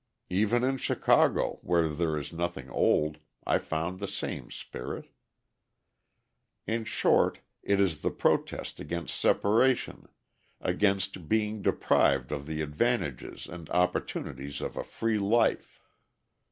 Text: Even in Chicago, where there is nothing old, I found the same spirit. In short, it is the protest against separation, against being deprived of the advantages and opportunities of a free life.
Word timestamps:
Even 0.31 0.63
in 0.63 0.77
Chicago, 0.77 1.59
where 1.61 1.87
there 1.87 2.17
is 2.17 2.33
nothing 2.33 2.67
old, 2.71 3.19
I 3.45 3.59
found 3.59 3.99
the 3.99 4.07
same 4.07 4.49
spirit. 4.49 5.11
In 6.65 6.85
short, 6.85 7.41
it 7.61 7.79
is 7.79 8.01
the 8.01 8.09
protest 8.09 8.79
against 8.79 9.15
separation, 9.15 10.07
against 10.59 11.29
being 11.29 11.61
deprived 11.61 12.31
of 12.31 12.47
the 12.47 12.63
advantages 12.63 13.45
and 13.45 13.69
opportunities 13.69 14.59
of 14.59 14.75
a 14.75 14.83
free 14.83 15.19
life. 15.19 15.79